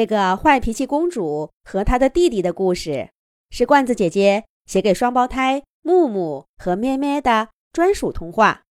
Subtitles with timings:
[0.00, 3.10] 这个坏脾气公主和她的弟弟的故事，
[3.50, 8.62] 是罐子姐姐写给双胞胎木木和咩咩的专属童话。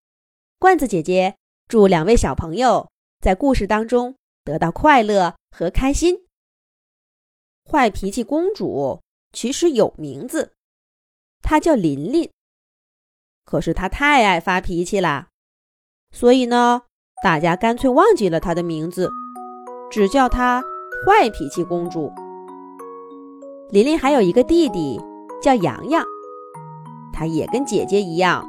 [0.57, 1.35] 罐子姐姐
[1.67, 2.89] 祝两位小朋友
[3.19, 6.25] 在故事当中得到快乐和开心。
[7.63, 10.53] 坏脾气公主其实有名字，
[11.43, 12.31] 她叫琳琳。
[13.45, 15.27] 可是她太爱发脾气啦，
[16.09, 16.85] 所以呢，
[17.21, 19.11] 大家干脆忘记了她的名字，
[19.91, 20.63] 只叫她。
[21.05, 22.11] 坏脾气公主
[23.71, 24.99] 琳琳还有一个弟弟
[25.41, 26.03] 叫洋洋，
[27.13, 28.45] 他也跟姐姐一样，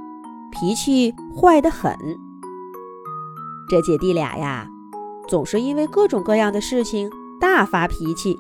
[0.50, 1.94] 脾气坏得很。
[3.68, 4.66] 这姐弟俩呀，
[5.28, 7.08] 总是因为各种各样的事情
[7.38, 8.36] 大发脾气，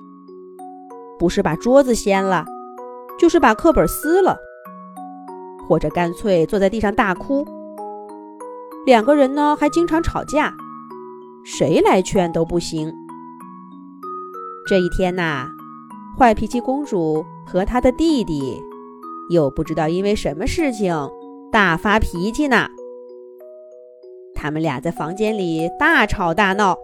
[1.18, 2.44] 不是把桌子掀了，
[3.18, 4.36] 就是把课本撕了，
[5.68, 7.46] 或者干脆坐在地上大哭。
[8.86, 10.52] 两个人呢，还经常吵架，
[11.44, 12.92] 谁来劝都不行。
[14.70, 15.48] 这一天呐，
[16.16, 18.56] 坏脾气公主和她的弟弟
[19.28, 20.94] 又不知道因为什么事情
[21.50, 22.68] 大发脾气呢。
[24.32, 26.78] 他们俩在房间里大吵大闹，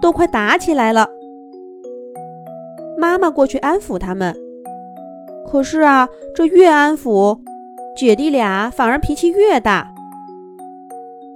[0.00, 1.10] 都快打起来了。
[2.96, 4.34] 妈妈过去安抚他们，
[5.46, 7.38] 可是啊，这越安抚，
[7.94, 9.92] 姐弟俩反而脾气越大。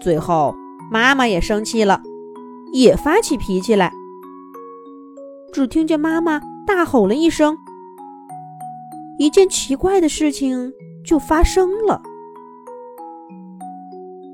[0.00, 0.54] 最后，
[0.91, 2.00] 妈妈也生气了，
[2.72, 3.92] 也发起脾气来。
[5.55, 7.56] 只听见妈妈大吼了一声，
[9.19, 10.72] 一件奇怪的事情
[11.06, 12.02] 就发生了。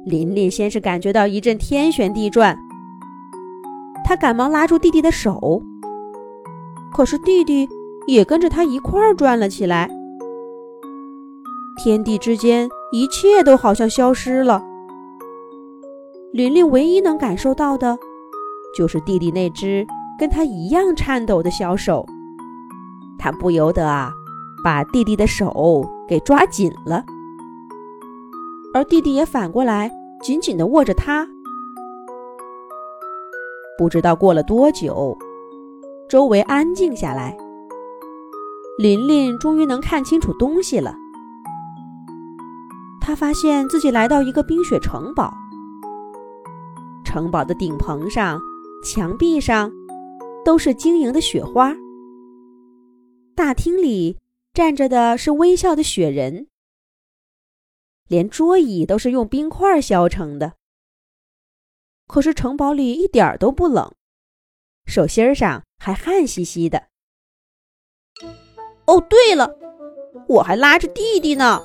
[0.07, 2.57] 琳琳先是感觉到一阵天旋地转，
[4.03, 5.63] 她赶忙拉住弟弟的手，
[6.91, 7.69] 可是弟弟
[8.07, 9.91] 也跟着她一块儿转了起来。
[11.85, 14.65] 天地之间，一切都好像消失了。
[16.33, 17.99] 琳琳唯一能感受到的，
[18.75, 19.87] 就是弟弟那只。
[20.21, 22.05] 跟他一样颤抖的小手，
[23.19, 24.13] 他不由得啊，
[24.63, 27.03] 把弟弟的手给抓紧了，
[28.75, 29.91] 而弟弟也反过来
[30.23, 31.27] 紧紧的握着他。
[33.79, 35.17] 不知道过了多久，
[36.07, 37.35] 周围安静下来，
[38.77, 40.95] 琳琳终于能看清楚东西了。
[43.01, 45.33] 他发现自己来到一个冰雪城堡，
[47.07, 48.39] 城堡的顶棚上、
[48.85, 49.73] 墙壁上。
[50.45, 51.75] 都是晶莹的雪花。
[53.35, 54.17] 大厅里
[54.53, 56.49] 站着的是微笑的雪人，
[58.09, 60.55] 连桌椅都是用冰块削成的。
[62.07, 63.95] 可是城堡里一点都不冷，
[64.85, 66.89] 手心上还汗兮兮的。
[68.87, 69.57] 哦，对了，
[70.29, 71.63] 我还拉着弟弟呢。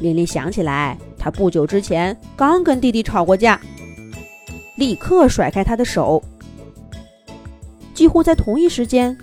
[0.00, 3.60] 琳琳想起来，她不久之前刚跟弟弟吵过架，
[4.76, 6.22] 立刻甩开他的手。
[7.96, 9.16] 几乎在同一时间，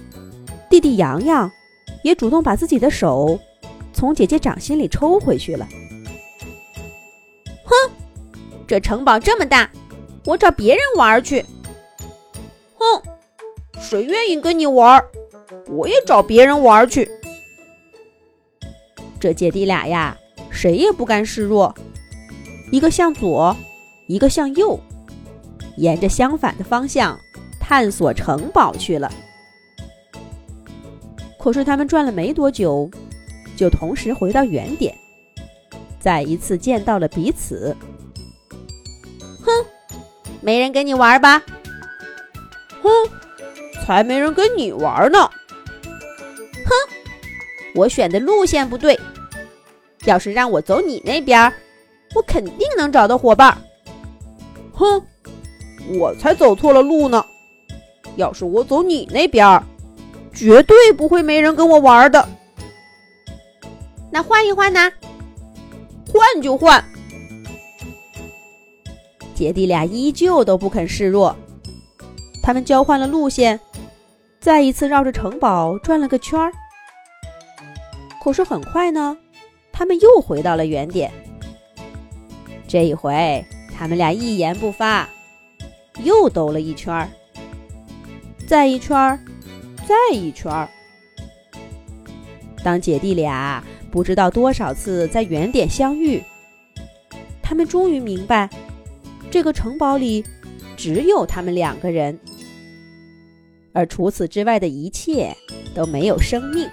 [0.67, 1.50] 弟弟洋洋
[2.03, 3.39] 也主动把自己的手
[3.94, 5.69] 从姐姐掌心里抽回去了。
[7.63, 7.91] 哼，
[8.67, 9.69] 这城堡这么大，
[10.25, 11.45] 我找别人玩去。
[12.79, 13.01] 哼，
[13.79, 15.00] 谁愿意跟你玩，
[15.67, 17.07] 我也找别人玩去。
[19.19, 20.17] 这姐弟俩呀，
[20.50, 21.75] 谁也不甘示弱，
[22.72, 23.56] 一个向左，
[24.07, 24.79] 一个向右，
[25.78, 27.19] 沿着相反的方向。
[27.66, 29.09] 探索城堡去了，
[31.40, 32.91] 可是他们转了没多久，
[33.56, 34.94] 就同时回到原点，
[35.97, 37.74] 再一次见到了彼此。
[39.40, 39.66] 哼，
[40.41, 41.41] 没人跟你玩吧？
[42.81, 42.90] 哼，
[43.85, 45.19] 才没人跟你玩呢！
[46.66, 46.72] 哼，
[47.75, 49.00] 我选的路线不对，
[50.03, 51.51] 要是让我走你那边，
[52.13, 53.57] 我肯定能找到伙伴。
[54.74, 55.01] 哼，
[55.97, 57.24] 我才走错了路呢！
[58.16, 59.62] 要是我走你那边，
[60.34, 62.28] 绝对不会没人跟我玩的。
[64.12, 64.91] 那换一换呢？
[66.12, 66.84] 换就换。
[69.34, 71.35] 姐弟俩依旧都不肯示弱，
[72.44, 73.59] 他们交换了路线，
[74.39, 76.51] 再一次绕着城堡转了个圈儿。
[78.24, 79.18] 可是很快呢，
[79.71, 81.12] 他们又回到了原点。
[82.68, 83.44] 这一回，
[83.75, 85.10] 他们俩一言不发，
[86.04, 87.10] 又兜了一圈儿。
[88.45, 89.19] 再一圈儿，
[89.88, 90.69] 再一圈儿。
[92.63, 96.22] 当姐弟俩不知道多少次在原点相遇，
[97.42, 98.50] 他们终于明白，
[99.31, 100.24] 这个城堡里
[100.78, 102.19] 只有他们两个人，
[103.74, 105.36] 而除此之外的一切
[105.74, 106.69] 都没有生命，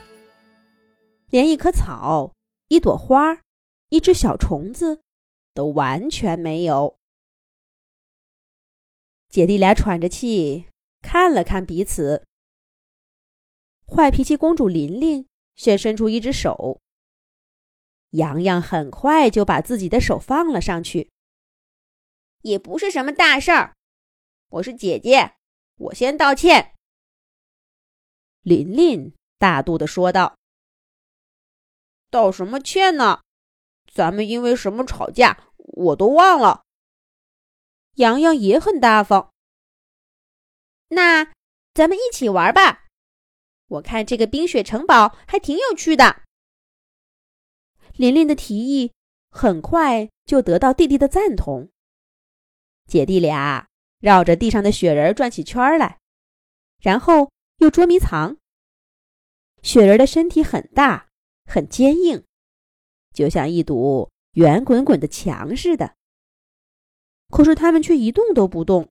[1.31, 2.33] 连一棵草、
[2.69, 3.39] 一朵花、
[3.89, 5.01] 一只小虫子
[5.55, 6.97] 都完全没有。
[9.29, 10.67] 姐弟俩喘着气。
[11.01, 12.27] 看了看彼此。
[13.87, 15.27] 坏脾气公主琳琳
[15.57, 16.81] 先伸出一只手，
[18.11, 21.11] 洋洋很快就把自己的手放了上去。
[22.43, 23.75] 也不是什么大事儿，
[24.49, 25.35] 我是姐姐，
[25.77, 26.75] 我先道歉。
[28.43, 30.39] 琳琳大度的说道
[32.11, 33.21] ：“道什么歉呢？
[33.93, 36.63] 咱们因为什么吵架，我都忘了。”
[37.97, 39.33] 洋洋也很大方。
[40.93, 41.33] 那
[41.73, 42.87] 咱们一起玩吧，
[43.69, 46.23] 我看这个冰雪城堡还挺有趣的。
[47.95, 48.93] 琳琳的提议
[49.31, 51.71] 很快就得到弟弟的赞同。
[52.87, 53.69] 姐弟俩
[54.01, 56.01] 绕着地上的雪人转起圈来，
[56.81, 58.37] 然后又捉迷藏。
[59.63, 61.09] 雪人的身体很大，
[61.45, 62.25] 很坚硬，
[63.13, 65.95] 就像一堵圆滚滚的墙似的。
[67.29, 68.89] 可是他们却一动都不动。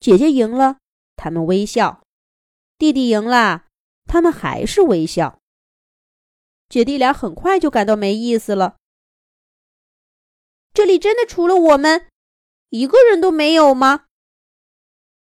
[0.00, 0.78] 姐姐赢了，
[1.14, 2.00] 他们微笑；
[2.78, 3.66] 弟弟赢了，
[4.06, 5.40] 他们还是微笑。
[6.70, 8.78] 姐弟俩很快就感到没意思了。
[10.72, 12.08] 这里真的除了我们？
[12.70, 14.06] 一个人都没有吗？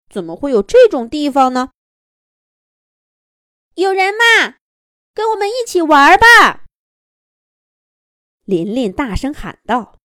[0.08, 1.72] 怎么会有这种地方呢？
[3.74, 4.58] 有人吗？
[5.12, 6.64] 跟我们一起玩吧！
[8.44, 9.98] 琳琳大声喊道。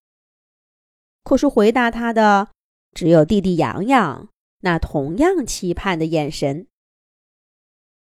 [1.23, 2.51] 可是回答他的
[2.93, 4.29] 只有弟弟洋洋
[4.65, 6.65] 那同样期盼的眼神。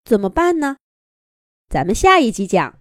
[0.06, 0.78] 怎么办呢？
[1.68, 2.80] 咱们下一集讲。